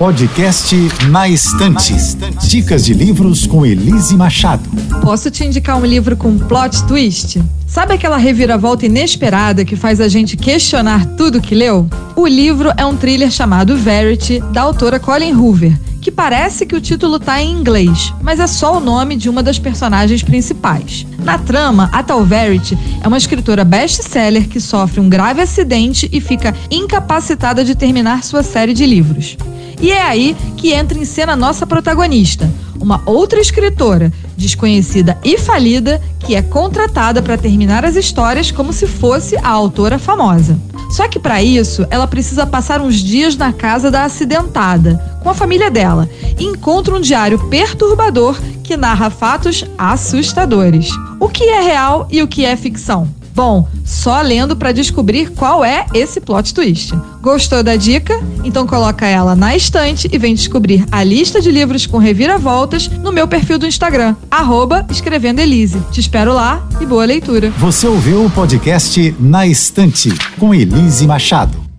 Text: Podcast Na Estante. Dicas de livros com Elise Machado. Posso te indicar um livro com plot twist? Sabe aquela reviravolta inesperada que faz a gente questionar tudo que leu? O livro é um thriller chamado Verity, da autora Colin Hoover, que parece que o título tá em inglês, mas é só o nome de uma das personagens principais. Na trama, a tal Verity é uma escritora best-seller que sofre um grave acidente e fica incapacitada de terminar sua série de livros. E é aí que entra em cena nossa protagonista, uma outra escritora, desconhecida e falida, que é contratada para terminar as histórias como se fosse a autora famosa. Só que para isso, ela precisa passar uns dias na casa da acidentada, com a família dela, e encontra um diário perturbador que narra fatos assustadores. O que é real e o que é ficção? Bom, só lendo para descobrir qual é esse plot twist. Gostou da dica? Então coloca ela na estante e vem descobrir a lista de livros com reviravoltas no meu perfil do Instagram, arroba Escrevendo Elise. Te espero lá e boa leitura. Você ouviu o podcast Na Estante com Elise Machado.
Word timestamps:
Podcast 0.00 0.74
Na 1.10 1.28
Estante. 1.28 1.94
Dicas 2.48 2.86
de 2.86 2.94
livros 2.94 3.46
com 3.46 3.66
Elise 3.66 4.16
Machado. 4.16 4.66
Posso 5.02 5.30
te 5.30 5.44
indicar 5.44 5.76
um 5.76 5.84
livro 5.84 6.16
com 6.16 6.38
plot 6.38 6.84
twist? 6.84 7.38
Sabe 7.66 7.92
aquela 7.92 8.16
reviravolta 8.16 8.86
inesperada 8.86 9.62
que 9.62 9.76
faz 9.76 10.00
a 10.00 10.08
gente 10.08 10.38
questionar 10.38 11.04
tudo 11.18 11.38
que 11.38 11.54
leu? 11.54 11.86
O 12.16 12.26
livro 12.26 12.72
é 12.78 12.86
um 12.86 12.96
thriller 12.96 13.30
chamado 13.30 13.76
Verity, 13.76 14.40
da 14.54 14.62
autora 14.62 14.98
Colin 14.98 15.34
Hoover, 15.34 15.78
que 16.00 16.10
parece 16.10 16.64
que 16.64 16.74
o 16.74 16.80
título 16.80 17.20
tá 17.20 17.42
em 17.42 17.52
inglês, 17.52 18.14
mas 18.22 18.40
é 18.40 18.46
só 18.46 18.78
o 18.78 18.80
nome 18.80 19.16
de 19.16 19.28
uma 19.28 19.42
das 19.42 19.58
personagens 19.58 20.22
principais. 20.22 21.06
Na 21.22 21.36
trama, 21.36 21.90
a 21.92 22.02
tal 22.02 22.24
Verity 22.24 22.78
é 23.02 23.06
uma 23.06 23.18
escritora 23.18 23.66
best-seller 23.66 24.48
que 24.48 24.60
sofre 24.62 24.98
um 24.98 25.10
grave 25.10 25.42
acidente 25.42 26.08
e 26.10 26.22
fica 26.22 26.54
incapacitada 26.70 27.62
de 27.62 27.74
terminar 27.74 28.24
sua 28.24 28.42
série 28.42 28.72
de 28.72 28.86
livros. 28.86 29.36
E 29.80 29.90
é 29.90 30.02
aí 30.02 30.36
que 30.56 30.72
entra 30.72 30.98
em 30.98 31.04
cena 31.04 31.34
nossa 31.34 31.66
protagonista, 31.66 32.50
uma 32.80 33.02
outra 33.06 33.40
escritora, 33.40 34.12
desconhecida 34.36 35.18
e 35.24 35.38
falida, 35.38 36.00
que 36.20 36.34
é 36.34 36.42
contratada 36.42 37.22
para 37.22 37.38
terminar 37.38 37.84
as 37.84 37.96
histórias 37.96 38.50
como 38.50 38.72
se 38.72 38.86
fosse 38.86 39.36
a 39.38 39.48
autora 39.48 39.98
famosa. 39.98 40.58
Só 40.90 41.06
que 41.06 41.18
para 41.18 41.42
isso, 41.42 41.86
ela 41.90 42.06
precisa 42.06 42.46
passar 42.46 42.80
uns 42.80 42.96
dias 42.96 43.36
na 43.36 43.52
casa 43.52 43.90
da 43.90 44.04
acidentada, 44.04 44.96
com 45.22 45.30
a 45.30 45.34
família 45.34 45.70
dela, 45.70 46.08
e 46.38 46.44
encontra 46.44 46.94
um 46.94 47.00
diário 47.00 47.38
perturbador 47.48 48.38
que 48.64 48.76
narra 48.76 49.08
fatos 49.08 49.64
assustadores. 49.78 50.90
O 51.18 51.28
que 51.28 51.44
é 51.44 51.60
real 51.60 52.08
e 52.10 52.22
o 52.22 52.28
que 52.28 52.44
é 52.44 52.56
ficção? 52.56 53.08
Bom, 53.40 53.66
só 53.86 54.20
lendo 54.20 54.54
para 54.54 54.70
descobrir 54.70 55.30
qual 55.30 55.64
é 55.64 55.86
esse 55.94 56.20
plot 56.20 56.52
twist. 56.52 56.92
Gostou 57.22 57.62
da 57.62 57.74
dica? 57.74 58.20
Então 58.44 58.66
coloca 58.66 59.06
ela 59.06 59.34
na 59.34 59.56
estante 59.56 60.06
e 60.12 60.18
vem 60.18 60.34
descobrir 60.34 60.84
a 60.92 61.02
lista 61.02 61.40
de 61.40 61.50
livros 61.50 61.86
com 61.86 61.96
reviravoltas 61.96 62.86
no 62.86 63.10
meu 63.10 63.26
perfil 63.26 63.58
do 63.58 63.66
Instagram, 63.66 64.14
arroba 64.30 64.86
Escrevendo 64.90 65.40
Elise. 65.40 65.80
Te 65.90 66.00
espero 66.00 66.34
lá 66.34 66.68
e 66.82 66.84
boa 66.84 67.06
leitura. 67.06 67.48
Você 67.52 67.86
ouviu 67.86 68.26
o 68.26 68.30
podcast 68.30 69.16
Na 69.18 69.46
Estante 69.46 70.10
com 70.38 70.54
Elise 70.54 71.06
Machado. 71.06 71.69